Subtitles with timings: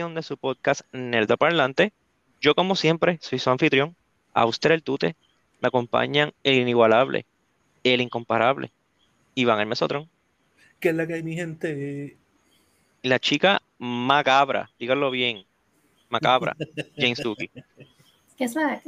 [0.00, 1.92] edición de su podcast Nerdo Parlante.
[2.40, 3.94] Yo, como siempre, soy su anfitrión,
[4.32, 5.14] Auster el Tute.
[5.60, 7.26] Me acompañan el inigualable,
[7.84, 8.72] el incomparable,
[9.34, 10.08] Iván el Mesotron.
[10.78, 12.16] ¿Qué es la que hay, mi gente?
[13.02, 15.44] La chica macabra, díganlo bien,
[16.08, 16.56] macabra,
[16.96, 17.50] Jane Suki.
[18.38, 18.80] ¿Qué es la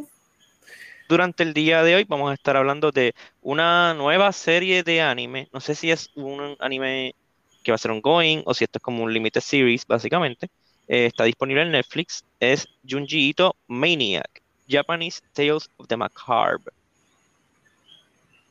[1.10, 5.50] Durante el día de hoy vamos a estar hablando de una nueva serie de anime.
[5.52, 7.14] No sé si es un anime
[7.62, 10.48] que va a ser ongoing o si esto es como un limited series, básicamente.
[10.88, 12.24] Eh, está disponible en Netflix.
[12.40, 16.72] Es Junji Ito Maniac, Japanese Tales of the Macabre.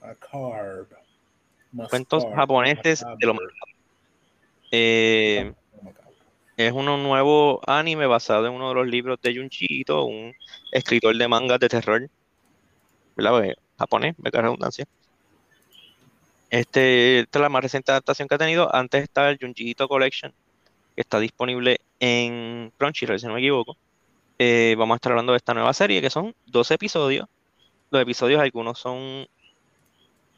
[0.01, 0.85] Macabre.
[1.89, 3.35] Cuentos japoneses de lo
[4.73, 5.53] eh,
[6.57, 10.33] es un nuevo anime basado en uno de los libros de Junji Ito, un
[10.71, 12.09] escritor de mangas de terror,
[13.15, 13.31] ¿verdad?
[13.31, 14.85] Pues, japonés, me redundancia.
[16.49, 18.73] Este, esta es la más reciente adaptación que ha tenido.
[18.73, 20.33] Antes estaba el Junji Ito Collection,
[20.95, 23.77] que está disponible en Crunchyroll, si no me equivoco.
[24.39, 27.27] Eh, vamos a estar hablando de esta nueva serie, que son 12 episodios.
[27.89, 29.27] Los episodios, algunos son.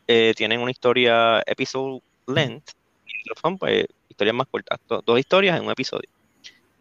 [0.08, 2.72] Eh, tienen una historia episode length,
[3.06, 4.80] y otros son pues, historias más cortas.
[4.88, 6.10] dos historias en un episodio.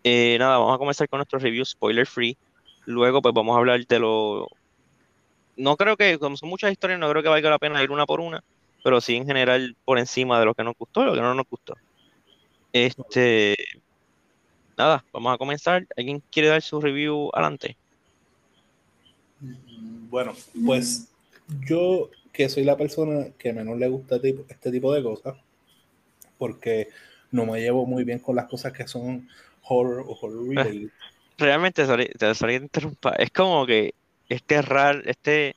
[0.04, 2.36] Eh, nada, vamos a comenzar con nuestro review spoiler free.
[2.86, 4.48] Luego, pues vamos a hablar de lo.
[5.56, 8.06] No creo que, como son muchas historias, no creo que valga la pena ir una
[8.06, 8.42] por una
[8.82, 11.34] pero sí en general por encima de lo que nos gustó y lo que no
[11.34, 11.74] nos gustó.
[12.72, 13.56] Este,
[14.76, 15.86] nada, vamos a comenzar.
[15.96, 17.76] ¿Alguien quiere dar su review adelante?
[20.10, 21.08] Bueno, pues
[21.66, 24.16] yo que soy la persona que menos le gusta
[24.48, 25.36] este tipo de cosas,
[26.38, 26.88] porque
[27.30, 29.28] no me llevo muy bien con las cosas que son
[29.64, 30.90] horror o horror related.
[31.38, 31.86] Realmente,
[32.18, 33.94] te sorry, interrumpa, es como que
[34.28, 35.56] este raro, este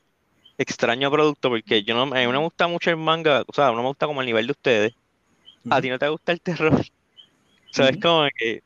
[0.58, 3.66] extraño producto porque yo no, a mí no me gusta mucho el manga, o sea,
[3.66, 4.94] no me gusta como el nivel de ustedes.
[5.68, 6.80] A ti no te gusta el terror.
[7.76, 8.62] Sea, es como que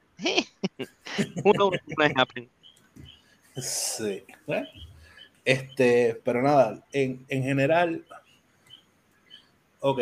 [1.45, 1.71] uno,
[3.57, 4.23] Sí.
[5.45, 8.05] Este, pero nada, en, en general,
[9.81, 10.01] ok,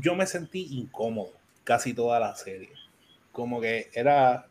[0.00, 1.30] yo me sentí incómodo
[1.62, 2.70] casi toda la serie.
[3.30, 4.46] Como que era,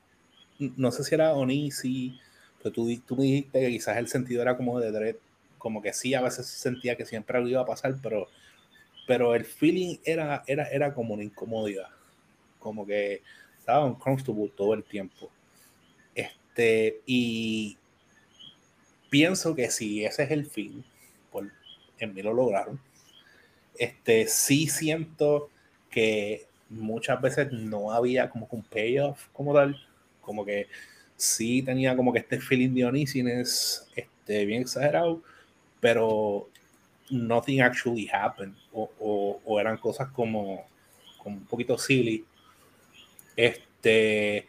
[0.77, 2.17] no sé si era Onisi,
[2.59, 5.15] pero tú, tú me dijiste que quizás el sentido era como de Dread.
[5.57, 8.29] Como que sí, a veces sentía que siempre algo iba a pasar, pero,
[9.07, 11.89] pero el feeling era, era, era como una incomodidad,
[12.61, 13.21] como que
[13.59, 15.29] estaba uncomfortable todo el tiempo.
[16.15, 17.77] Este, y
[19.09, 20.83] pienso que si ese es el fin,
[21.31, 21.51] por,
[21.99, 22.79] en mí lo lograron,
[23.77, 25.49] este, sí siento
[25.89, 29.77] que muchas veces no había como un payoff como tal,
[30.21, 30.67] como que
[31.17, 35.21] sí tenía como que este feeling de uneasiness este, bien exagerado,
[35.79, 36.47] pero
[37.09, 40.65] nothing actually happened, o, o, eran cosas como,
[41.17, 42.25] como, un poquito silly.
[43.41, 44.45] Este,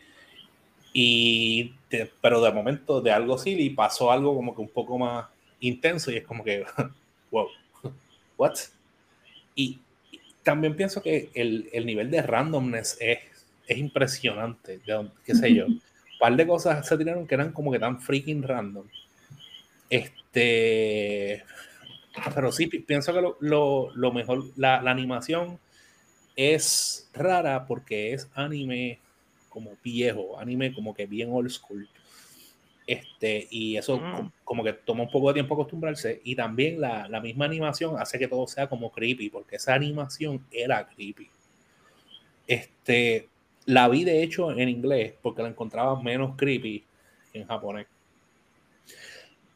[0.93, 1.73] y
[2.21, 5.29] pero de momento de algo silly pasó algo como que un poco más
[5.61, 6.65] intenso y es como que,
[7.31, 7.49] wow,
[8.37, 8.55] what?
[9.55, 9.81] Y,
[10.43, 13.21] también pienso que el, el, nivel de randomness es,
[13.67, 15.67] es impresionante, de, qué sé yo.
[15.67, 15.81] Un
[16.19, 18.85] par de cosas se tiraron que eran como que tan freaking random.
[19.89, 21.45] Este,
[22.35, 25.61] pero sí, pienso que lo, lo, mejor, la, la, animación
[26.37, 28.99] es rara porque es anime
[29.49, 31.89] como viejo, anime como que bien old school.
[32.87, 34.33] Este, y eso mm.
[34.45, 36.21] como que toma un poco de tiempo acostumbrarse.
[36.25, 40.45] Y también la, la, misma animación hace que todo sea como creepy, porque esa animación
[40.51, 41.29] era creepy.
[42.47, 43.29] Este,
[43.67, 46.85] la vi de hecho en inglés porque la encontraba menos creepy
[47.33, 47.87] en japonés.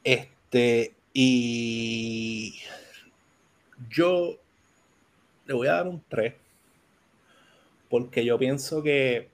[0.05, 2.55] Este, este, y
[3.91, 4.39] yo
[5.45, 6.35] le voy a dar un 3
[7.89, 9.29] porque yo pienso que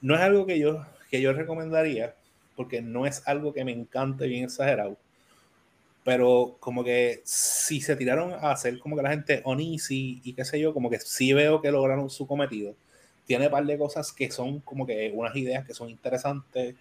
[0.00, 2.14] no es algo que yo, que yo recomendaría
[2.54, 4.96] porque no es algo que me encante bien exagerado
[6.06, 10.44] pero como que si se tiraron a hacer como que la gente uneasy y qué
[10.44, 12.76] sé yo, como que sí veo que lograron su cometido.
[13.24, 16.76] Tiene un par de cosas que son como que unas ideas que son interesantes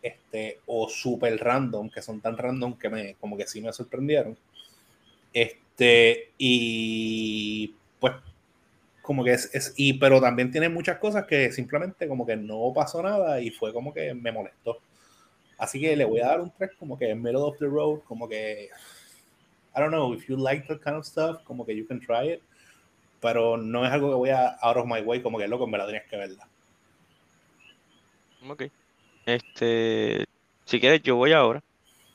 [0.00, 4.38] este, o super random, que son tan random que me, como que sí me sorprendieron.
[5.34, 8.14] Este, y pues,
[9.06, 12.72] como que es, es, y, pero también tiene muchas cosas que simplemente como que no
[12.74, 14.78] pasó nada y fue como que me molestó.
[15.58, 18.00] Así que le voy a dar un 3 como que en middle of the road,
[18.00, 18.68] como que,
[19.76, 22.32] I don't know, if you like that kind of stuff, como que you can try
[22.32, 22.42] it,
[23.20, 25.78] pero no es algo que voy a out of my way, como que loco, me
[25.78, 26.48] la tenías que verla.
[28.48, 28.64] Ok.
[29.24, 30.24] Este,
[30.64, 31.62] si quieres, yo voy ahora,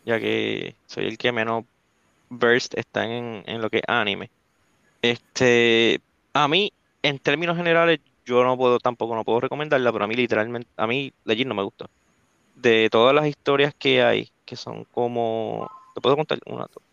[0.05, 1.63] ya que soy el que menos
[2.29, 4.29] burst está en, lo que es anime.
[5.01, 6.01] Este,
[6.33, 6.71] a mí,
[7.03, 10.87] en términos generales, yo no puedo, tampoco no puedo recomendarla, pero a mí literalmente, a
[10.87, 11.89] mí Legend no me gustó.
[12.55, 16.83] De todas las historias que hay, que son como, te puedo contar una, dos,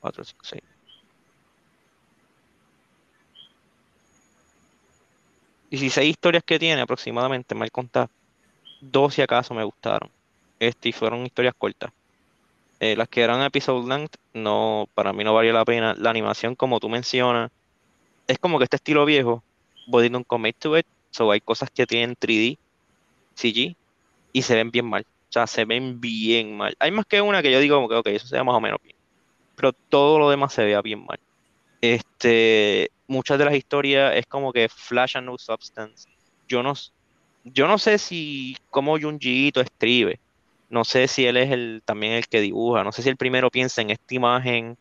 [0.00, 0.62] cuatro, cinco, seis.
[5.70, 8.08] Dieciséis historias que tiene aproximadamente, mal contar,
[8.80, 10.10] dos si acaso me gustaron.
[10.58, 11.92] Este, y fueron historias cortas.
[12.80, 15.94] Eh, las que eran episode length, no, para mí no valía la pena.
[15.98, 17.50] La animación, como tú mencionas,
[18.28, 19.42] es como que este estilo viejo,
[19.88, 22.58] but un commit to it, so hay cosas que tienen 3D,
[23.34, 23.74] CG,
[24.32, 25.04] y se ven bien mal.
[25.28, 26.76] O sea, se ven bien mal.
[26.78, 28.60] Hay más que una que yo digo como que, ok, eso se ve más o
[28.60, 28.96] menos bien.
[29.56, 31.18] Pero todo lo demás se vea bien mal.
[31.80, 36.08] Este, muchas de las historias es como que flash and no substance.
[36.46, 36.74] Yo no,
[37.44, 40.20] yo no sé si como Junjiito escribe.
[40.70, 42.84] No sé si él es el también el que dibuja.
[42.84, 44.76] No sé si el primero piensa en esta imagen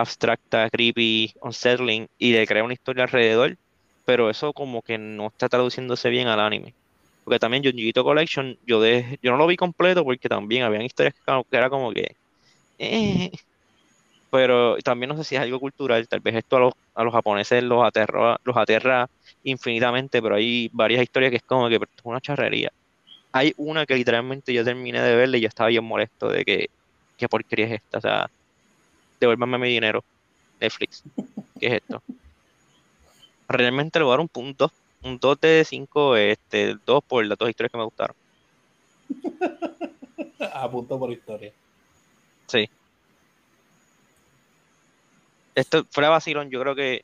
[0.00, 3.56] abstracta, creepy, unsettling y le crea una historia alrededor.
[4.04, 6.74] Pero eso como que no está traduciéndose bien al anime.
[7.24, 11.14] Porque también Junjiito Collection, yo de, yo no lo vi completo porque también habían historias
[11.14, 12.14] que, era como que.
[12.78, 13.32] Eh,
[14.30, 17.12] pero también no sé si es algo cultural, tal vez esto a los, a los
[17.12, 19.08] japoneses los aterra, los aterra
[19.44, 22.70] infinitamente, pero hay varias historias que es como que es una charrería.
[23.32, 26.70] Hay una que literalmente yo terminé de verla y yo estaba bien molesto de que,
[27.16, 27.98] ¿qué porquería es esta?
[27.98, 28.30] O sea,
[29.20, 30.04] devuélvame mi dinero,
[30.60, 31.02] Netflix,
[31.58, 32.02] ¿qué es esto?
[33.48, 34.70] Realmente le voy a dar un punto,
[35.02, 38.16] un 2 de 5, este, 2 por las dos historias que me gustaron.
[40.52, 41.52] a punto por historia.
[42.46, 42.68] Sí
[45.56, 47.02] esto fuera vacilón, yo creo que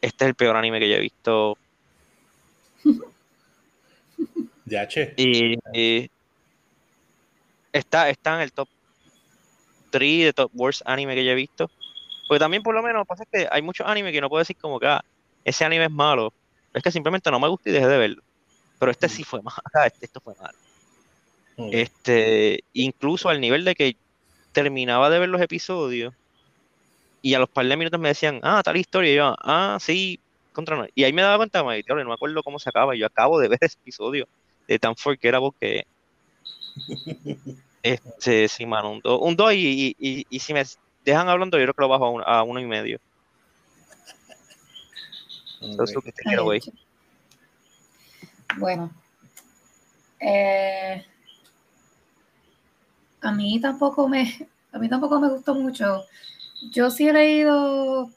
[0.00, 1.58] este es el peor anime que yo he visto.
[4.68, 5.14] Ya, che.
[5.16, 6.10] Y,
[7.72, 8.68] está, está en el top
[9.98, 11.70] 3 de top worst anime que yo he visto.
[12.28, 14.78] Porque también, por lo menos, pasa que hay muchos animes que no puedo decir como
[14.78, 15.04] que ah,
[15.44, 16.32] ese anime es malo.
[16.74, 18.22] Es que simplemente no me gusta y dejé de verlo.
[18.78, 19.58] Pero este sí fue malo.
[19.84, 20.58] Este, esto fue malo.
[21.72, 23.96] Este, incluso al nivel de que
[24.52, 26.12] terminaba de ver los episodios
[27.22, 30.20] y a los par de minutos me decían, ah, tal historia, y yo, ah, sí,
[30.52, 33.48] contra Y ahí me daba cuenta, no me acuerdo cómo se acaba, yo acabo de
[33.48, 34.28] ver ese episodio
[34.68, 35.86] de tan fuerte era porque
[37.86, 40.64] este, sí, mano, un 2 un dos y, y, y, si me
[41.04, 42.98] dejan hablando, yo creo que lo bajo a, a uno y medio.
[48.58, 48.90] Bueno,
[50.20, 51.04] eh,
[53.20, 56.04] a mí tampoco me, a mí tampoco me gustó mucho.
[56.70, 58.10] Yo sí he leído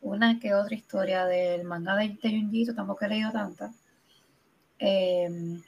[0.00, 3.72] una que otra historia del manga de, de Junjito, tampoco he leído tanta.
[4.78, 5.62] Em,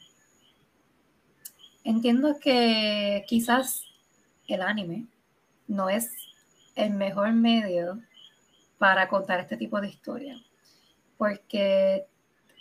[1.85, 3.85] entiendo que quizás
[4.49, 5.07] el anime
[5.69, 6.11] no es
[6.75, 8.01] el mejor medio
[8.79, 10.37] para contar este tipo de historia,
[11.17, 12.07] porque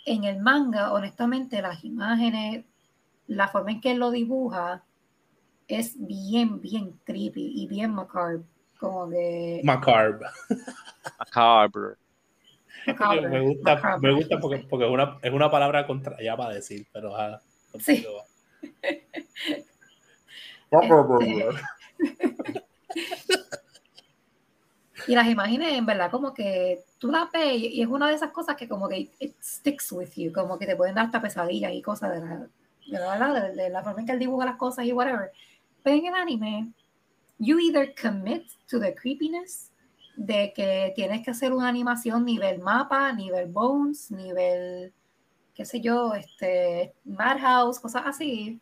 [0.05, 2.65] en el manga, honestamente, las imágenes,
[3.27, 4.83] la forma en que él lo dibuja
[5.67, 8.41] es bien, bien creepy y bien macabre
[8.79, 9.61] como de...
[9.63, 10.27] Macabre.
[11.19, 11.95] Macabre.
[13.29, 16.85] Me gusta, me gusta porque, porque es, una, es una palabra contra ya para decir,
[16.91, 17.13] pero
[17.79, 18.05] sí.
[25.07, 28.31] y las imágenes, en verdad, como que tú las ves y es una de esas
[28.31, 31.71] cosas que como que it sticks with you, como que te pueden dar hasta pesadillas
[31.73, 32.47] y cosas de la,
[32.87, 35.31] de la, de, de la forma en que él dibuja las cosas y whatever.
[35.83, 36.73] Pero en el anime,
[37.39, 39.71] you either commit to the creepiness
[40.15, 44.93] de que tienes que hacer una animación nivel mapa, nivel bones, nivel,
[45.53, 48.61] qué sé yo, este, Madhouse, cosas así,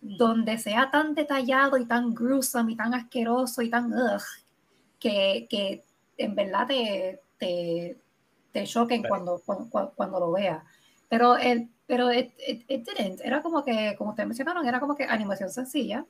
[0.00, 4.22] donde sea tan detallado y tan gruesome y tan asqueroso y tan ugh,
[4.98, 5.84] que, que
[6.16, 7.98] en verdad te, te,
[8.52, 10.62] te choquen cuando, cuando, cuando, lo veas.
[11.08, 13.20] Pero, el, pero it, it, it, didn't.
[13.22, 16.04] Era como que, como ustedes mencionaron, era como que animación sencilla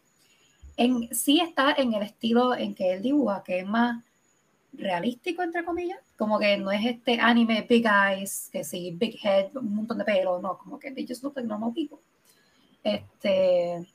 [0.80, 4.02] en, sí está en el estilo en que él dibuja, que es más
[4.72, 9.54] realístico, entre comillas, como que no es este anime big eyes, que sí, big head,
[9.56, 11.98] un montón de pelo, no, como que they just look like normal people.
[12.82, 13.86] Este,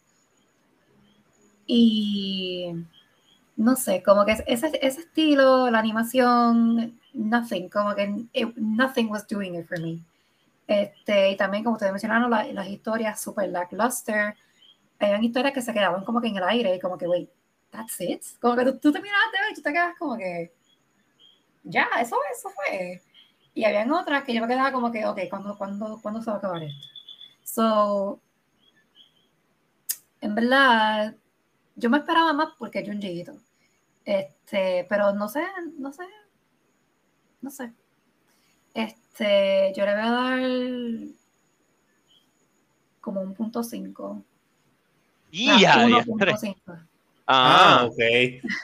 [1.65, 2.73] y
[3.55, 8.27] no sé, como que ese, ese estilo, la animación, nothing, como que
[8.57, 9.99] nothing was doing it for me.
[10.67, 14.35] Este, y también, como ustedes mencionaron, las historias super lackluster,
[14.99, 17.29] habían historias que se quedaban como que en el aire y como que, wait,
[17.71, 18.21] that's it.
[18.41, 20.51] Como que tú, tú te mirabas de ver y te quedas como que,
[21.63, 23.01] ya, eso, eso fue.
[23.53, 26.35] Y habían otras que yo me quedaba como que, ok, ¿cuándo, cuándo, ¿cuándo se va
[26.35, 26.87] a acabar esto?
[27.43, 28.21] So,
[30.25, 31.15] en verdad,
[31.75, 33.37] yo me esperaba más porque es Junjiito.
[34.03, 35.43] Este, pero no sé,
[35.77, 36.03] no sé,
[37.41, 37.71] no sé.
[38.73, 40.41] Este, yo le voy a dar
[43.01, 44.23] como un punto cinco.
[45.31, 46.55] Y Ah, ya, 1.5.
[46.67, 46.85] Ah,
[47.27, 47.97] Ah, ok.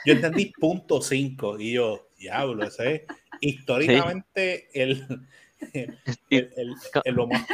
[0.06, 3.02] Yo entendí punto 5 y yo, diablo, ese es
[3.40, 5.26] históricamente el, el,
[5.72, 5.98] el-
[6.30, 7.46] el- el- lo, más,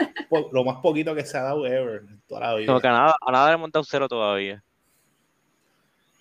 [0.53, 2.67] lo más poquito que se ha dado ever toda la vida.
[2.67, 4.63] como que a nada, a nada le dado cero todavía.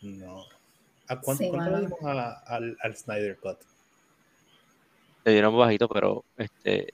[0.02, 0.44] No.
[1.08, 3.58] ¿A cuánto, Sí, cuánto le dimos a- al, al Snyder Cut?
[5.24, 6.94] Le dieron bajito, pero este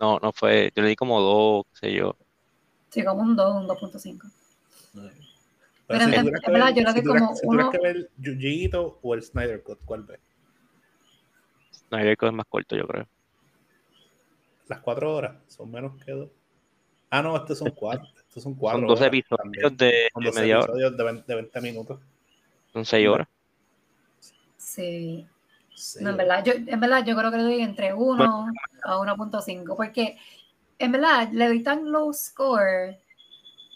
[0.00, 2.16] no, no fue, yo le di como dos, qué sé yo.
[2.90, 4.26] Sí, como un 2, un 2.5.
[5.86, 8.10] Pero si en- que verdad, ver- yo lo si tuvieras- como si uno- que ver
[9.02, 10.20] o el Snyder Cut, ¿cuál ves?
[11.88, 13.06] Snyder Cut es más corto, yo creo.
[14.68, 16.30] Las cuatro horas son menos que dos.
[17.10, 18.06] Ah, no, estos son cuatro.
[18.16, 18.80] Estos son cuatro.
[18.80, 21.60] Son 12 horas episodios de, Son de 12 media hora, episodios de 20, de 20
[21.60, 22.00] minutos.
[22.72, 23.28] son 6 horas.
[24.56, 25.26] Sí.
[25.74, 25.98] Sí.
[26.02, 28.46] No, en verdad, yo, en verdad, yo creo que le doy entre 1
[28.82, 30.18] a 1.5, porque
[30.78, 32.98] en verdad le doy tan low score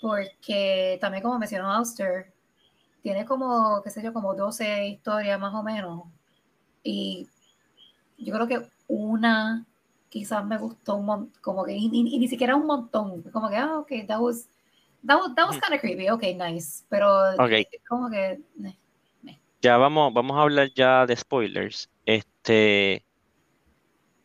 [0.03, 2.33] porque también como mencionó Auster,
[3.03, 6.03] tiene como, qué sé yo, como 12 historias más o menos.
[6.83, 7.29] Y
[8.19, 9.65] yo creo que una
[10.13, 13.49] quizás me gustó un montón, como que, y, y- y ni siquiera un montón, como
[13.51, 14.49] que, ah, ok, that was,
[15.07, 17.09] that was, that was kind of creepy, ok, nice, pero
[17.89, 18.33] como que,
[18.65, 18.79] eh,
[19.63, 21.89] Ya vamos, vamos a hablar ya de spoilers.
[22.05, 23.07] Este,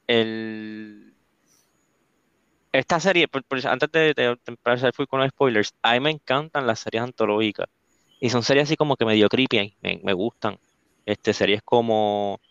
[0.07, 1.15] el,
[2.71, 6.11] esta serie, por- por- antes de, de, empezar full con los spoilers, a mí me
[6.11, 7.67] encantan las series antológicas.
[8.19, 10.57] Y son series así como que medio creepy, me, me gustan.
[11.05, 12.41] Este, series como,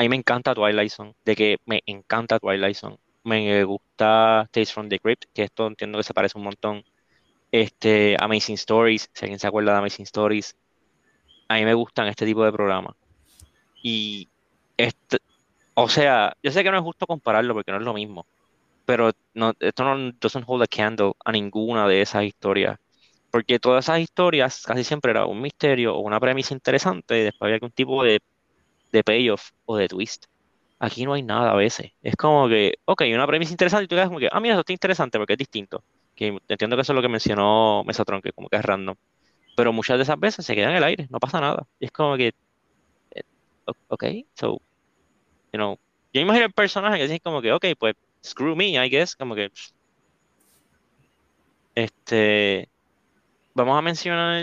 [0.00, 2.96] a mí me encanta Twilight Zone, de que me encanta Twilight Zone.
[3.22, 6.82] Me gusta Tales from the Crypt, que esto entiendo que se parece un montón.
[7.52, 10.56] Este, Amazing Stories, si alguien se acuerda de Amazing Stories
[11.48, 12.94] a mí me gustan este tipo de programas.
[13.82, 14.28] Y,
[14.78, 15.18] este,
[15.74, 18.24] o sea, yo sé que no es justo compararlo porque no es lo mismo,
[18.86, 22.78] pero no, esto no doesn't hold a candle a ninguna de esas historias.
[23.30, 27.48] Porque todas esas historias casi siempre era un misterio o una premisa interesante y después
[27.48, 28.20] había algún tipo de,
[28.92, 30.26] de payoff o de twist.
[30.78, 31.92] Aquí no hay nada a veces.
[32.02, 34.60] Es como que, ok, una premisa interesante y tú quedas como que, ah, mira, eso
[34.60, 35.82] está interesante porque es distinto.
[36.14, 38.96] Que entiendo que eso es lo que mencionó Mesotron, que como que es random
[39.60, 41.66] pero muchas de esas veces se queda en el aire, no pasa nada.
[41.78, 42.32] Y es como que,
[43.10, 43.22] eh,
[43.88, 44.04] ok,
[44.34, 44.60] so,
[45.52, 45.78] you know,
[46.14, 47.94] yo imagino el personaje que dice como que, ok, pues,
[48.24, 49.50] screw me, I guess, como que,
[51.74, 52.68] este,
[53.54, 54.42] vamos a mencionar,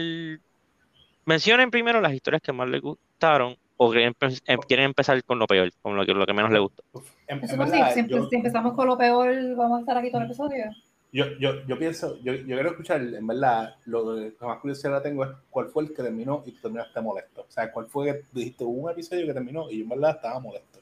[1.25, 5.39] mencionen primero las historias que más les gustaron o quieren, empe- em- quieren empezar con
[5.39, 6.84] lo peor, con lo que, lo que menos les gustó.
[7.27, 9.79] En- en Eso fue verdad, así, siempre- yo- si empezamos con lo peor, vamos a
[9.81, 10.65] estar aquí todo el episodio.
[11.13, 15.24] Yo, yo, yo pienso, yo, yo quiero escuchar, en verdad, lo que más curiosidad tengo
[15.24, 17.41] es cuál fue el que terminó y tú terminaste molesto.
[17.48, 20.39] O sea, cuál fue que dijiste, un episodio que terminó y yo en verdad estaba
[20.39, 20.79] molesto.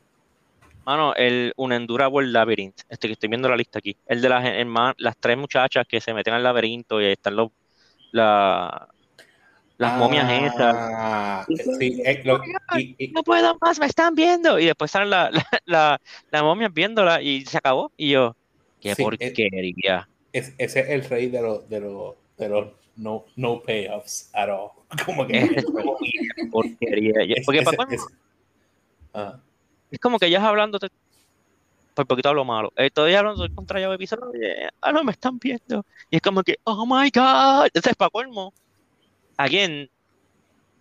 [0.83, 4.43] Mano, el Unendurable Labyrinth, este que estoy viendo la lista aquí, el de las,
[4.97, 7.49] las tres muchachas que se meten al laberinto y ahí están los,
[8.11, 8.87] la,
[9.77, 10.75] las momias esas.
[10.77, 11.45] Ah,
[11.79, 12.41] sí, eh, lo-
[12.77, 14.57] y- y- no puedo más, me están viendo.
[14.59, 16.01] Y después salen las la, la,
[16.31, 17.91] las momias viéndola y se acabó.
[17.97, 18.35] Y yo,
[18.79, 20.09] qué Sí, eh, porquería.
[20.31, 24.49] es- ese es el rey de los de los de los no, no payoffs at
[24.49, 24.71] all.
[25.05, 27.25] Como que es qué porquería.
[27.25, 27.89] Yo- es- Porque ese- para
[29.13, 29.39] ah,
[29.91, 30.79] es como que ellas hablando,
[31.93, 32.73] por poquito hablo malo.
[32.93, 34.29] Todavía hablando del contrario de episodio.
[34.81, 35.85] Ah, no, me están viendo.
[36.09, 37.65] Y es como que, oh my god.
[37.67, 38.53] Entonces, para colmo,
[39.37, 39.89] again,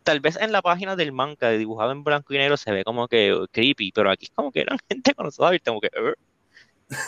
[0.05, 2.85] tal vez en la página del manga de dibujado en blanco y negro se ve
[2.85, 5.91] como que creepy, pero aquí es como que eran gente conocida y como que,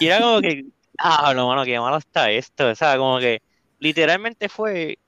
[0.00, 0.64] y era como que,
[0.98, 2.68] ah, no, mano, qué malo está esto.
[2.68, 3.42] O sea, como que
[3.78, 4.98] literalmente fue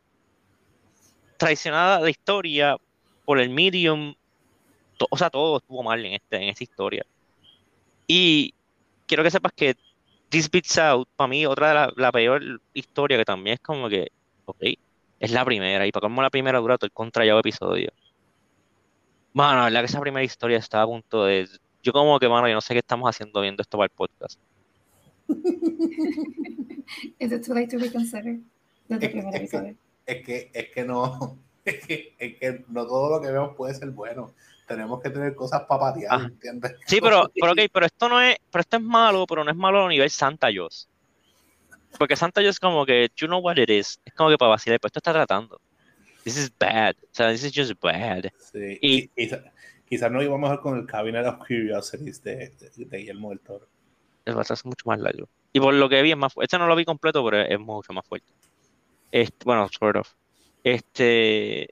[1.39, 2.77] traicionada la historia
[3.25, 4.15] por el medium.
[5.11, 7.07] O sea, todo estuvo mal en, este, en esta historia.
[8.07, 8.55] Y
[9.07, 9.77] quiero que sepas que
[10.29, 13.89] This Beats Out, para mí, otra de la, la peor historia que también es como
[13.89, 14.09] que,
[14.45, 14.65] ok,
[15.21, 15.87] es la primera.
[15.87, 17.91] Y para como la primera dura todo el contrallado episodio.
[19.33, 21.49] Mano, la verdad que esa primera historia estaba a punto de.
[21.83, 24.39] Yo, como que, mano, yo no sé qué estamos haciendo viendo esto para el podcast.
[27.19, 28.39] Is it too late to reconsider?
[28.89, 29.77] Desde Es que- primer es que- episodio.
[30.07, 33.75] es que es que no es que, es que no todo lo que vemos puede
[33.75, 34.33] ser bueno.
[34.67, 36.27] Tenemos que tener cosas para patear, Ajá.
[36.27, 36.75] ¿entiendes?
[36.87, 39.57] Sí, pero, pero, ok, pero esto no es, pero esto es malo, pero no es
[39.57, 40.89] malo a nivel Santa Jos.
[41.97, 44.01] Porque Santa Jos es como que, you know what it is.
[44.05, 45.61] Es como que para vacilar, pero esto está tratando.
[46.25, 46.95] This is bad.
[47.03, 48.25] O sea, this is just bad.
[48.39, 49.43] Sí, Y- y, quizá-
[49.89, 53.67] quizás no íbamos mejor con el Cabinet of Curiosities de, de, de Guillermo del Toro.
[54.27, 55.27] El batalla es mucho más largo.
[55.53, 56.45] Y por lo que vi es más fuerte.
[56.47, 58.31] Este no lo vi completo, pero es mucho más fuerte.
[59.11, 60.13] Este, bueno, sort of.
[60.63, 61.71] Este.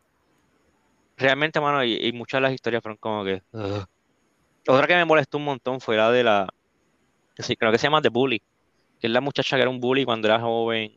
[1.18, 3.42] Realmente, mano, y, y muchas de las historias fueron como que.
[4.68, 6.48] Otra que me molestó un montón fue la de la.
[7.58, 8.40] Creo que se llama The Bully,
[9.00, 10.92] que es la muchacha que era un bully cuando era joven.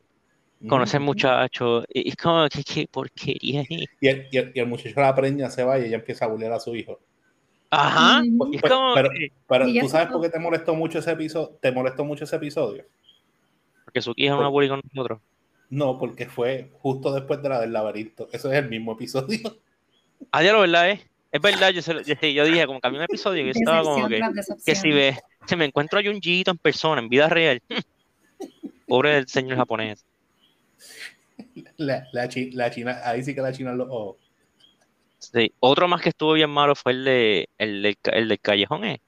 [0.68, 3.64] Conoce al muchacho, y es como que qué porquería.
[3.70, 6.28] Y el, y, el, y el muchacho la preña, se va y ella empieza a
[6.28, 7.00] bullear a su hijo.
[7.70, 8.22] Ajá.
[8.38, 9.10] Pues, como pero,
[9.48, 12.84] pero tú sabes por qué te molestó mucho ese episodio, te molestó mucho ese episodio.
[13.86, 15.22] porque Suki es una bully con nosotros.
[15.70, 18.28] No, porque fue justo después de la del laberinto.
[18.34, 19.40] Eso es el mismo episodio.
[20.34, 21.00] Ah, ya lo verdad es.
[21.32, 23.84] Es verdad, yo, se lo- yo, dije, como que había un episodio que yo estaba
[23.84, 24.20] como que,
[24.66, 25.18] que si ve,
[25.50, 27.62] si me encuentro a Junjiito en persona, en vida real,
[28.88, 30.06] pobre del señor japonés.
[31.78, 34.18] La, la, chi- la china, ahí sí que la china los ojos.
[35.18, 35.54] Sí.
[35.60, 39.02] Otro más que estuvo bien malo fue el de el del, el del callejón, ¿eh?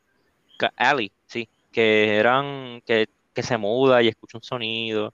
[0.77, 5.13] Alley, sí, que eran que, que se muda y escucha un sonido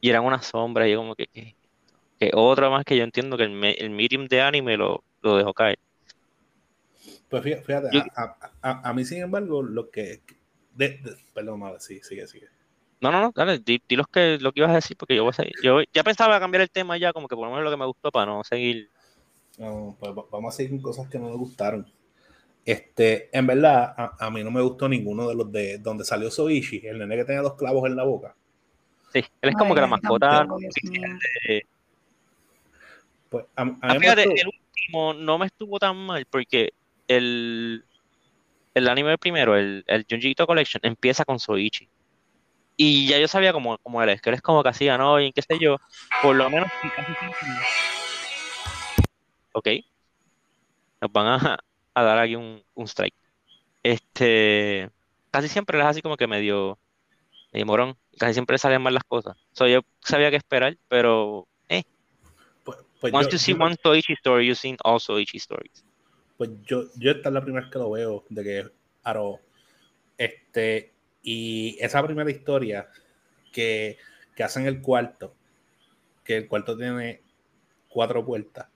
[0.00, 1.56] y eran unas sombras y yo como que, que,
[2.18, 5.54] que otro más que yo entiendo que el, el medium de anime lo, lo dejó
[5.54, 5.78] caer.
[7.32, 10.20] Pues fíjate, fíjate, Yo- a, a- a- a mí sin embargo, lo que...
[10.74, 12.48] De, de- perdón, madre, sí, sigue, sigue.
[13.00, 15.22] No, no, no, dale, di, di los que, lo que ibas a decir porque yo
[15.22, 15.54] voy a seguir.
[15.62, 17.86] Yo ya pensaba cambiar el tema ya, como que por lo menos lo que me
[17.86, 18.90] gustó para no seguir.
[19.56, 21.90] No, pues va- vamos a seguir con cosas que no me gustaron.
[22.66, 26.30] Este, en verdad, a, a mí no me gustó ninguno de los de donde salió
[26.30, 28.36] Soichi, el nene que tenía dos clavos en la boca.
[29.10, 30.46] Sí, él es como Ay, que la mascota.
[33.30, 36.74] Pues a, Ah, fíjate, el último no me estuvo tan mal porque
[37.16, 37.84] el,
[38.74, 41.88] el anime primero, el, el Junjiito Collection, empieza con Soichi.
[42.76, 45.20] Y ya yo sabía cómo, cómo él es, que él es como que hacía, ¿no?
[45.20, 45.76] Y qué sé yo,
[46.22, 46.68] por lo menos.
[49.52, 49.68] Ok.
[51.00, 51.58] Nos van a,
[51.94, 53.14] a dar aquí un, un strike.
[53.82, 54.88] Este,
[55.30, 56.78] casi siempre él es así como que medio,
[57.52, 57.96] medio morón.
[58.18, 59.36] Casi siempre le salen mal las cosas.
[59.52, 61.82] So, yo sabía qué esperar, pero eh,
[62.64, 65.84] pues, pues once yo- you see yo- one Soichi story, you've seen all Soichi stories.
[66.42, 68.72] Pues yo, yo esta es la primera vez que lo veo, de que
[69.04, 69.38] Aro,
[70.18, 72.88] este, y esa primera historia
[73.52, 73.96] que,
[74.34, 75.36] que hacen el cuarto,
[76.24, 77.22] que el cuarto tiene
[77.88, 78.68] cuatro puertas,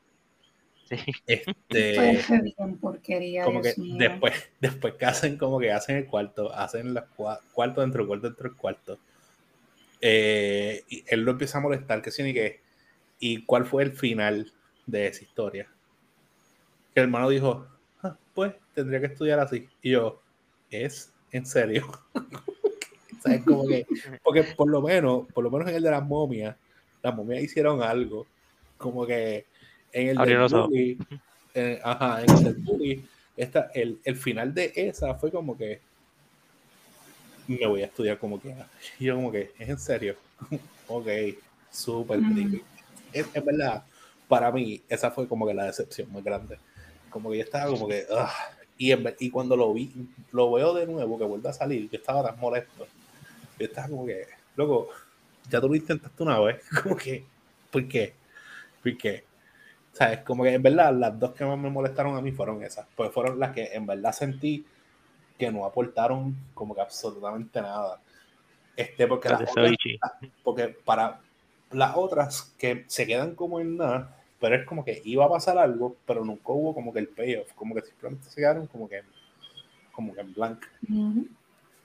[0.84, 0.96] Sí.
[1.26, 3.96] este, Fue bien porquería, como que mío.
[3.98, 8.06] después, después que hacen como que hacen el cuarto, hacen los cua- cuarto dentro del
[8.08, 8.98] cuarto dentro del cuarto,
[10.00, 12.60] eh, y él lo empieza a molestar, que sí ni qué,
[13.18, 14.52] y cuál fue el final
[14.86, 15.70] de esa historia.
[16.96, 17.66] Que el hermano dijo,
[18.02, 19.68] "Ah, pues tendría que estudiar así.
[19.82, 20.22] Y yo,
[20.70, 21.86] ¿es en serio?
[23.22, 23.44] ¿Sabes?
[23.44, 23.86] Como que,
[24.24, 26.56] porque por lo menos, por lo menos en el de las momias,
[27.02, 28.26] las momias hicieron algo.
[28.78, 29.44] Como que
[29.92, 30.98] en el Abrieron bully,
[31.52, 33.06] eh, ajá, en el del bully,
[33.36, 35.82] esta, el, el final de esa fue como que
[37.46, 38.70] me voy a estudiar como quiera.
[38.98, 40.16] Y yo como que, ¿es en serio?
[40.88, 41.08] ok,
[41.70, 42.56] súper Mm.
[43.12, 43.84] es verdad,
[44.28, 46.58] para mí, esa fue como que la decepción muy grande.
[47.10, 48.28] Como que yo estaba como que, "Ugh".
[48.78, 49.92] y, en y cuando lo vi,
[50.32, 52.86] lo veo de nuevo, que vuelve a salir, yo estaba tan molesto.
[53.58, 54.88] Yo estaba como que, loco,
[55.50, 57.24] ya tú lo intentaste una vez, como que,
[57.70, 58.14] ¿por qué?
[58.82, 59.24] ¿Por qué?
[59.92, 60.20] ¿Sabes?
[60.20, 63.10] Como que en verdad las dos que más me molestaron a mí fueron esas, pues
[63.12, 64.66] fueron las que en verdad sentí
[65.38, 68.00] que no aportaron como que absolutamente nada.
[68.76, 69.72] Este, porque Las otras,
[70.42, 71.20] porque para
[71.70, 75.58] las otras que se quedan como en nada, pero es como que iba a pasar
[75.58, 79.02] algo, pero nunca hubo como que el payoff, como que simplemente se quedaron como que
[79.92, 80.66] como que en blanco.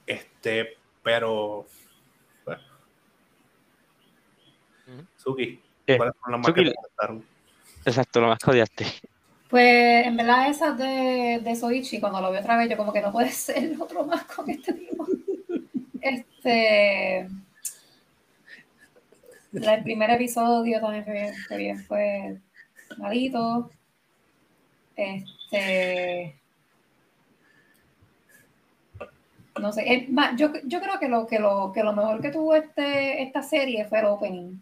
[0.06, 1.66] Este, pero
[2.44, 2.62] bueno.
[5.16, 5.60] Suki.
[5.86, 7.88] ¿cuáles fueron las más Suki, que te?
[7.90, 8.86] Exacto, lo más que odiaste.
[9.48, 13.02] Pues en verdad esas de, de Soichi, cuando lo vi otra vez, yo como que
[13.02, 15.06] no puede ser otro más con este tipo.
[16.00, 17.28] Este
[19.52, 22.40] la- el primer episodio también fue bien, fue bien, fue
[22.98, 23.70] malito.
[24.96, 26.36] Este
[29.60, 32.30] no sé, es más, yo, yo creo que lo, que lo que lo mejor que
[32.30, 34.56] tuvo este, esta serie fue el opening.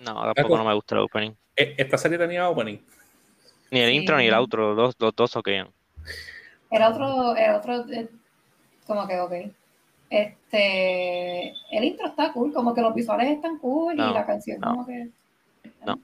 [0.00, 1.32] No, tampoco no me gusta el opening.
[1.56, 2.78] Eh, Esta serie tenía opening.
[3.70, 3.96] Ni el Sí.
[3.96, 5.68] intro ni el outro, los dos, dos soquean.
[6.70, 8.08] Era otro, era otro, eh,
[8.86, 9.32] como que, ok.
[10.10, 14.60] Este, el intro está cool, como que los visuales están cool No, y la canción
[14.60, 14.70] no.
[14.70, 15.08] como que...
[15.86, 16.00] No.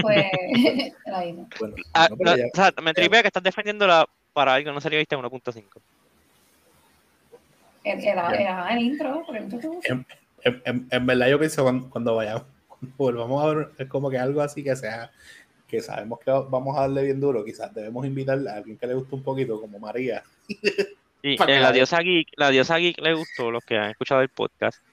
[0.00, 0.26] Pues,
[1.14, 1.48] ahí no.
[1.58, 4.70] Bueno, Ah, no, pero no, ya- o sea, me tripea que estás defendiéndola para algo
[4.70, 5.64] que no sería vista en 1.5.
[7.84, 9.92] El, el, el- el intro, pero el intro te gusta.
[9.92, 10.06] en,
[10.44, 14.08] en- en- en verdad yo pienso cuando, cuando vayamos, cuando volvamos a ver, es como
[14.08, 15.10] que algo así que sea,
[15.68, 18.94] que sabemos que vamos a darle bien duro, quizás debemos invitar a alguien que le
[18.94, 20.22] guste un poquito, como María.
[21.24, 24.28] Sí, eh, la diosa geek, la diosa geek le gustó los que han escuchado el
[24.28, 24.84] podcast.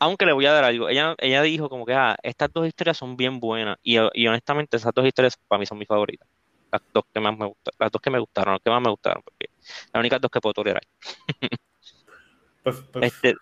[0.00, 0.88] Aunque le voy a dar algo.
[0.88, 3.78] Ella, ella dijo como que ah, estas dos historias son bien buenas.
[3.84, 6.28] Y, y honestamente esas dos historias para mí son mis favoritas.
[6.72, 8.90] las dos que más me gustaron, las dos que me gustaron, las que más me
[8.90, 9.50] gustaron, porque
[9.92, 10.82] las únicas dos que puedo tolerar.
[12.64, 13.34] Pues, pues, Este,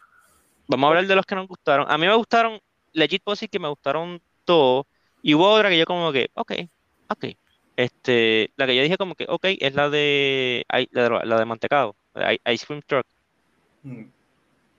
[0.68, 1.87] vamos a hablar de los que nos gustaron.
[1.90, 2.61] A mí me gustaron,
[2.92, 4.87] legit puedo decir que me gustaron todos,
[5.22, 6.52] y hubo otra que yo como que, ok,
[7.09, 7.26] ok.
[7.76, 11.38] Este, la que yo dije como que, ok, es la de, ay, la de, la
[11.38, 11.96] de mantecado,
[12.46, 13.07] Ice Cream Truck.
[13.83, 14.05] mm,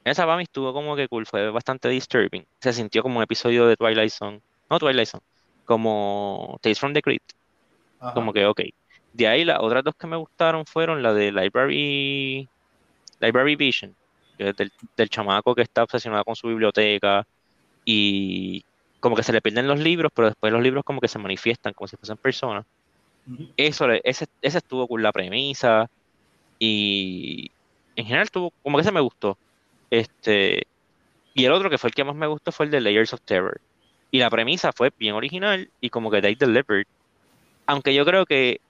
[0.04, 2.46] Esa para mí estuvo como que cool, fue bastante disturbing.
[2.60, 4.42] Se sintió como un episodio de Twilight Zone.
[4.70, 5.24] No Twilight Zone,
[5.64, 7.32] como Tales from the Crypt.
[8.00, 8.14] ajá.
[8.14, 8.62] Como que, ok.
[9.14, 12.50] De ahí las otras dos que me gustaron fueron la de Library,
[13.20, 13.96] Library Vision,
[14.38, 17.26] que es del, del chamaco que está obsesionado con su biblioteca
[17.86, 18.66] y
[19.00, 21.74] como que se le pierden los libros, pero después los libros como que se manifiestan
[21.74, 22.66] como si fuesen personas.
[23.26, 23.54] Ujú.
[23.58, 25.88] Eso, ese, ese estuvo con la premisa
[26.64, 27.50] y
[27.96, 29.36] en general estuvo, como que ese me gustó.
[29.90, 30.68] Este,
[31.34, 33.22] y el otro que fue el que más me gustó fue el de Layers of
[33.22, 33.60] Terror.
[34.12, 36.86] Y la premisa fue bien original y como que they delivered.
[37.66, 38.62] Aunque yo creo que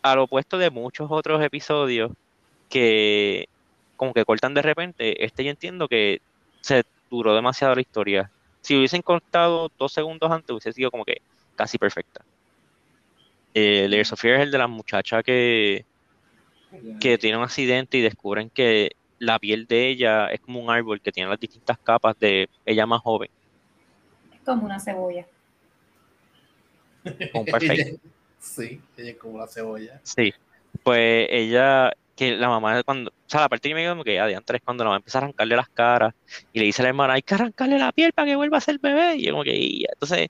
[0.00, 2.12] al opuesto de muchos otros episodios
[2.70, 3.46] que
[3.96, 6.22] como que cortan de repente, este yo entiendo que
[6.62, 8.30] se duró demasiado la historia.
[8.62, 11.20] Si hubiesen cortado dos segundos antes, hubiese sido como que
[11.56, 12.24] casi perfecta.
[13.52, 15.84] Eh, Layers of Fear es el de la muchacha que,
[17.00, 21.00] que tiene un accidente y descubren que la piel de ella es como un árbol
[21.00, 23.28] que tiene las distintas capas de ella más joven.
[24.32, 25.26] Es como una cebolla.
[27.32, 27.96] Como perfecto.
[28.40, 30.00] Sí, ella es como la cebolla.
[30.04, 30.32] Sí,
[30.84, 34.18] pues ella, que la mamá cuando, o sea, la parte que me quedó como que
[34.20, 36.14] adiante es cuando la mamá empieza a arrancarle las caras
[36.52, 38.60] y le dice a la hermana, hay que arrancarle la piel para que vuelva a
[38.60, 39.16] ser bebé.
[39.16, 39.88] Y yo como que, "Y ya".
[39.92, 40.28] entonces,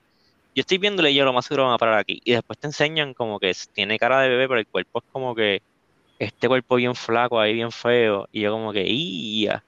[0.55, 2.19] yo estoy viéndole y yo lo más seguro van a parar aquí.
[2.25, 5.35] Y después te enseñan como que tiene cara de bebé, pero el cuerpo es como
[5.35, 5.61] que
[6.19, 8.27] este cuerpo bien flaco ahí, bien feo.
[8.31, 9.65] Y yo como que, "Y ya".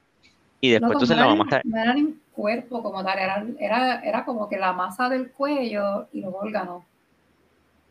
[0.61, 3.19] Y después entonces no, la era, mamá está, no era ni un cuerpo como tal,
[3.19, 6.83] era, era, era como que la masa del cuello y los órganos.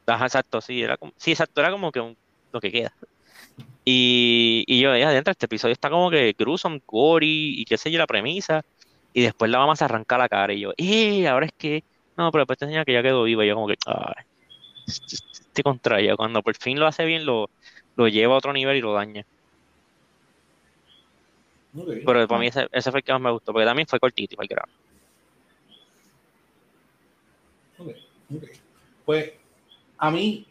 [0.06, 2.18] Ajá, exacto, sí, era como, sí, exacto, era como que un-
[2.52, 2.92] lo que queda.
[3.84, 7.90] Y, y yo, ya adentro, este episodio está como que gruesome, gory, y qué sé
[7.92, 8.62] yo, la premisa.
[9.12, 11.28] Y después la mamá se arranca la cara y yo, ¡eh!
[11.28, 11.84] Ahora es que,
[12.16, 13.44] no, pero después te enseña que ya quedó viva.
[13.44, 14.24] Y yo, como que, ¡ay!
[14.86, 16.16] Estoy contra ella.
[16.16, 17.50] Cuando por fin lo hace bien, lo,
[18.00, 19.26] lo lleva a otro nivel y lo daña.
[21.74, 24.34] Pero para mí ese, ese fue el que más me gustó, porque también fue cortito
[24.34, 24.72] y fue grave.
[27.78, 27.88] Ok,
[28.36, 28.44] ok.
[29.04, 29.32] Pues
[29.98, 30.46] a mí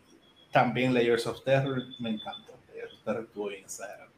[0.51, 2.53] también Layers of Terror me encantó.
[2.71, 4.11] Layers of Terror estuvo bien exagerado.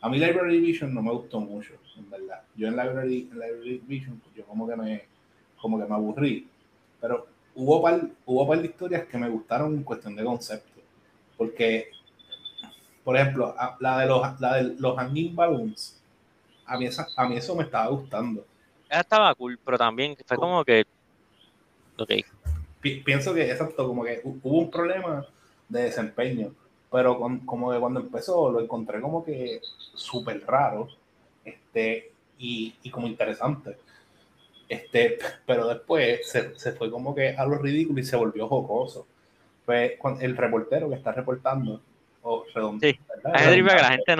[0.00, 2.42] A mí Library Vision no me gustó mucho, en verdad.
[2.56, 5.04] Yo en Library, en Library Vision, pues yo como que me,
[5.60, 6.48] como que me aburrí.
[6.98, 10.80] Pero hubo par, hubo par de historias que me gustaron en cuestión de concepto.
[11.36, 11.90] Porque,
[13.04, 16.00] por ejemplo, la de los, la de los Hanging Balloons,
[16.66, 18.44] a mí, esa- a mí eso me estaba gustando.
[18.88, 20.84] Esa estaba cool, pero también fue como que,
[21.98, 22.10] ok,
[22.80, 25.24] pi- pienso que exacto, como que hu- hubo un problema
[25.68, 26.52] de desempeño,
[26.90, 29.60] pero con- como que cuando empezó lo encontré como que
[29.94, 30.88] súper raro
[31.44, 33.76] este, y, y como interesante.
[34.68, 39.06] Este, pero después se, se fue como que a lo ridículo y se volvió jocoso.
[39.98, 41.80] Cuan- el reportero que está reportando,
[42.22, 42.98] o redond- Sí.
[43.08, 43.32] ¿verdad?
[43.34, 44.12] a ese triple que la Redundante.
[44.12, 44.16] gente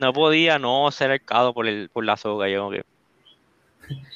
[0.00, 2.48] no, no podía no ser arcado por, el, por la soga.
[2.48, 2.84] Yo como que,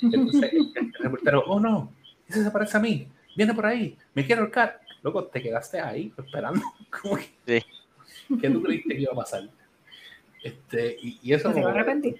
[0.02, 1.92] Entonces, el, reportero, oh no,
[2.28, 4.80] ese se parece a mí, viene por ahí, me quiero ahorcar.
[5.02, 6.60] Loco, te quedaste ahí esperando.
[7.02, 7.64] Como que, Sí.
[8.40, 9.48] ¿Qué tú creíste que iba a pasar?
[10.42, 12.16] Este, y, y eso, Se va a arrepentir.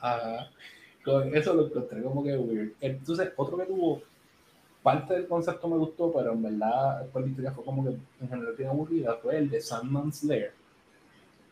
[0.00, 0.50] Ajá.
[1.04, 2.72] Con eso lo encontré como que weird.
[2.80, 4.02] Entonces, otro que tuvo
[4.82, 7.90] parte del concepto me gustó, pero en verdad después la historia fue como que
[8.20, 10.52] en general bien aburrida, fue el de Sandman's Lair.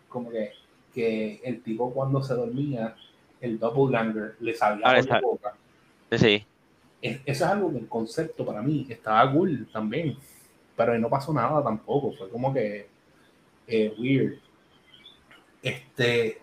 [0.08, 0.52] Como que,
[0.94, 2.96] que el tipo cuando se dormía,
[3.40, 5.54] el doppelganger le salía Ah, por la boca.
[6.12, 6.44] sí,
[7.02, 10.16] Es- Eso es algo que el concepto para mí estaba cool también,
[10.76, 12.88] pero no pasó nada tampoco, fue como que
[13.66, 14.38] eh, weird.
[15.62, 16.40] Este,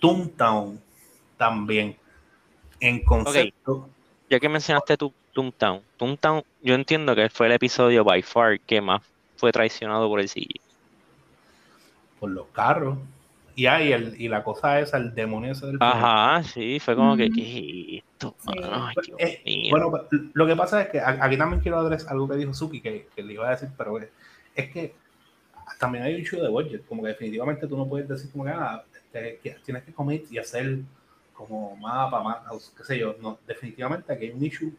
[0.00, 0.80] Toontown
[1.36, 1.96] también,
[2.80, 3.88] en concepto,
[4.30, 8.80] ya que mencionaste tu Toontown, Toontown, yo entiendo que fue el episodio by far que
[8.80, 9.02] más
[9.36, 10.60] fue traicionado por el CGI.
[12.18, 12.98] por los carros,
[13.54, 17.16] y ahí el, y la cosa esa, el demonio ese del Ajá, sí, fue como
[17.16, 17.30] que.
[17.30, 18.36] ¿qué es esto?
[18.46, 19.70] Ay, Dios Eh, mío.
[19.70, 20.02] Bueno, pues,
[20.34, 23.22] lo que pasa es que aquí también quiero adresar algo que dijo Suki, que, que
[23.22, 24.08] le iba a decir, pero es,
[24.54, 24.94] es que
[25.78, 28.50] también hay un issue de budget, como que definitivamente tú no puedes decir como que,
[28.50, 30.80] ah, este, que tienes que comer y hacer
[31.32, 34.72] como mapa, más, qué sé yo, no, definitivamente aquí hay un issue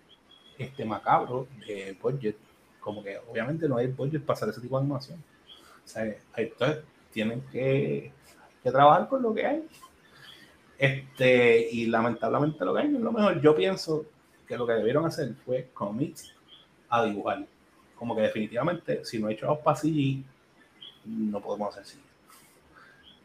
[0.60, 2.38] este, macabro de budget,
[2.80, 5.24] como que obviamente no hay budget para hacer ese tipo de animación.
[5.86, 8.13] O sea, hay- entonces tienen que,
[8.63, 9.63] que trabajar con lo que hay.
[10.78, 13.41] Este, y lamentablemente lo que hay es lo mejor.
[13.41, 14.06] Yo pienso
[14.48, 16.17] que lo que debieron hacer fue commit
[16.89, 17.45] a dibujar.
[17.95, 20.26] como que definitivamente, si no he hecho los pasillos,
[21.06, 22.00] no podemos hacer así.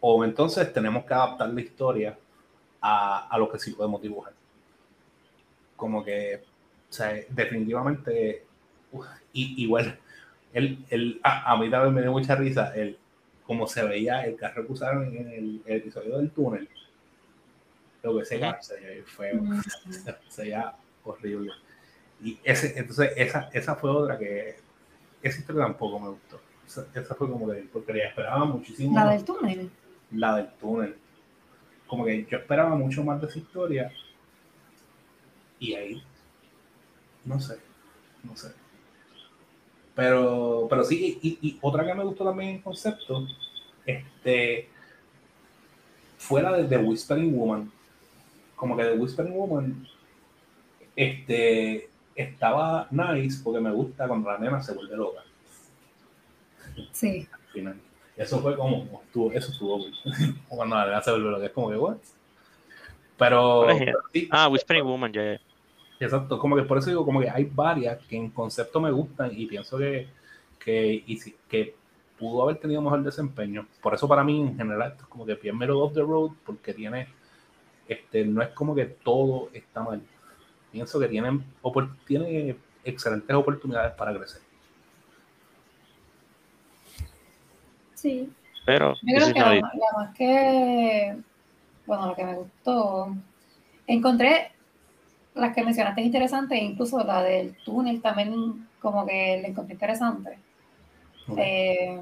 [0.00, 2.18] O entonces tenemos que adaptar la historia
[2.80, 4.32] a, a lo que sí podemos dibujar.
[5.76, 6.42] Como que,
[6.94, 8.44] sea, definitivamente,
[8.92, 9.98] uf, y, igual,
[10.52, 12.98] él, él, a, a, mí también me dio mucha risa el
[13.46, 16.68] como se veía el carro que usaron en el, el episodio del túnel.
[18.02, 18.58] Lo que se veía
[19.04, 19.42] feo,
[20.28, 21.52] se veía horrible.
[22.22, 24.56] Y ese, entonces esa, esa fue otra que,
[25.22, 26.40] esa historia tampoco me gustó.
[26.66, 28.94] Esa, esa fue como que, porque ya esperaba muchísimo.
[28.94, 29.70] La del túnel.
[30.10, 30.96] La del túnel.
[31.86, 33.92] Como que yo esperaba mucho más de esa historia.
[35.58, 36.02] Y ahí,
[37.24, 37.58] no sé,
[38.22, 38.52] no sé.
[39.94, 43.26] Pero, pero sí, y, y, otra que me gustó también en concepto,
[43.86, 44.68] este,
[46.18, 47.70] fue la de The Whispering Woman.
[48.56, 49.86] Como que The Whispering Woman,
[50.96, 55.20] este, estaba nice porque me gusta cuando la nena se vuelve loca.
[56.92, 57.28] Sí.
[57.32, 57.80] Al final.
[58.16, 59.84] Eso fue como, estuvo, eso estuvo
[60.48, 61.96] cuando la nena se vuelve loca, es como que, what?
[63.16, 65.22] Pero, pero sí, ah, Whispering Woman, ya.
[65.22, 65.40] Yeah.
[66.00, 69.30] Exacto, como que por eso digo, como que hay varias que en concepto me gustan
[69.32, 70.08] y pienso que,
[70.58, 71.74] que, y si, que
[72.18, 73.66] pudo haber tenido mejor desempeño.
[73.82, 76.32] Por eso para mí en general esto es como que bien middle of the road
[76.44, 77.08] porque tiene,
[77.88, 80.02] este, no es como que todo está mal.
[80.72, 81.44] Pienso que tienen,
[82.04, 84.42] tiene excelentes oportunidades para crecer.
[87.94, 88.32] Sí.
[88.66, 91.16] Pero yo creo que la, la más que,
[91.86, 93.14] bueno, lo que me gustó,
[93.86, 94.52] encontré
[95.34, 100.38] las que mencionaste interesantes, incluso la del túnel también como que le encontré interesante.
[101.28, 101.44] Okay.
[101.44, 102.00] Eh,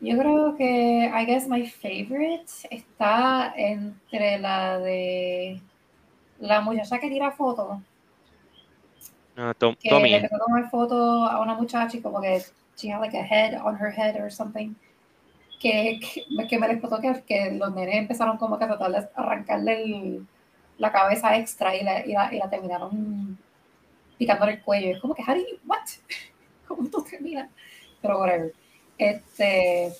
[0.00, 5.60] yo creo que, I guess my favorite está entre la de
[6.38, 7.78] la muchacha que tira fotos.
[9.36, 10.10] Uh, Tom, que Tommy.
[10.10, 12.42] le empezó a tomar foto a una muchacha y como que
[12.76, 14.74] she had like a head on her head or something.
[15.60, 19.08] Que, que, que me explotó que, que los nenes empezaron como que a tratar de
[19.16, 20.26] arrancarle el,
[20.78, 23.38] la cabeza extra y la, y la, y la terminaron
[24.16, 24.92] picándole el cuello.
[24.92, 25.78] Es como que, Harry, what?
[26.66, 27.48] ¿Cómo esto termina?
[28.00, 28.52] Pero whatever.
[28.96, 29.92] Este,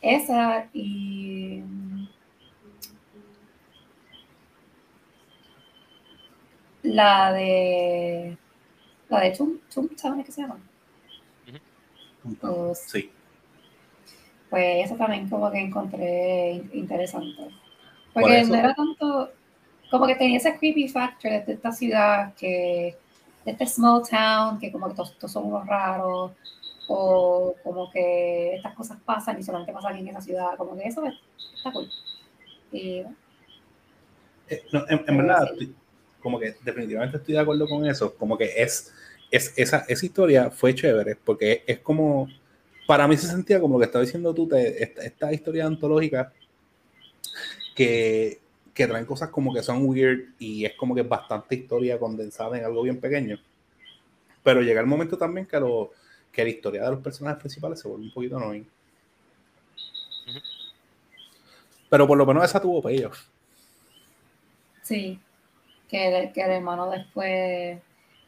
[0.00, 1.62] esa y...
[6.82, 8.38] La de...
[9.08, 10.58] La de Tum, Tum ¿saben qué se llama?
[12.40, 13.10] Pues, sí.
[14.50, 17.50] Pues esa también como que encontré interesante.
[18.12, 19.30] Porque Por no era tanto
[19.90, 22.96] como que tenía ese creepy factor de esta ciudad, que
[23.44, 26.32] de este small town, que como que todos, todos son unos raros,
[26.88, 30.88] o como que estas cosas pasan y solamente pasa aquí en esa ciudad, como que
[30.88, 31.88] eso está cool.
[32.72, 33.04] Y,
[34.48, 35.74] eh, no, en, en verdad, estoy,
[36.20, 38.92] como que definitivamente estoy de acuerdo con eso, como que es,
[39.30, 42.28] es esa, esa historia fue chévere, porque es como,
[42.86, 46.32] para mí se sentía como lo que estaba diciendo tú, te, esta, esta historia antológica
[47.74, 48.40] que
[48.76, 52.64] que traen cosas como que son weird y es como que bastante historia condensada en
[52.66, 53.40] algo bien pequeño.
[54.42, 55.92] Pero llega el momento también que, lo,
[56.30, 58.66] que la historia de los personajes principales se vuelve un poquito annoying.
[60.26, 60.42] Uh -huh.
[61.88, 63.18] Pero por lo menos esa tuvo payoff.
[64.82, 65.18] Sí,
[65.88, 67.78] que el, que el hermano después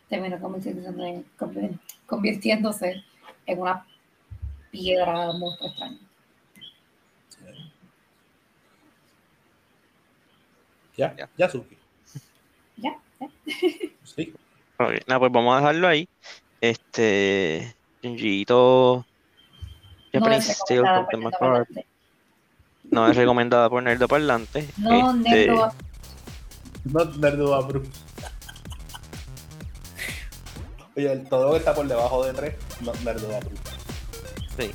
[0.08, 1.24] terminó convirtiéndose
[1.61, 3.04] en, convirtiéndose
[3.44, 3.87] en una
[4.70, 6.08] piedra monstruo extraña.
[10.98, 11.78] Ya, ya, ya Suki.
[12.76, 13.28] Ya, ya.
[14.04, 14.34] Sí.
[14.76, 15.00] Okay.
[15.06, 16.08] Nada, pues vamos a dejarlo ahí.
[16.61, 17.72] Este.
[18.02, 19.06] Junjiito.
[20.12, 21.87] Japanese no the Macabre.
[22.90, 24.68] No es recomendada por Nerdo Parlante.
[24.76, 25.72] No, este, Nerdo.
[26.84, 27.82] No, Nerdo Abru.
[30.96, 33.50] Oye, todo lo que está por debajo de 3, no, Nerdo Abru.
[34.58, 34.72] Sí.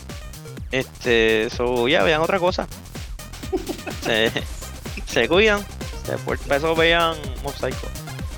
[0.72, 2.68] Este, so, ya, vean otra cosa.
[4.02, 4.32] se,
[5.06, 5.66] se cuidan.
[6.08, 7.88] Después para eso vean Mosaico.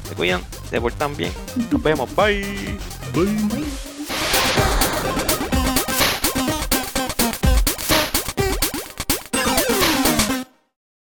[0.07, 1.31] Se cuidan, se portan bien.
[1.71, 2.15] Nos vemos.
[2.15, 2.77] Bye.
[3.13, 3.84] Bye.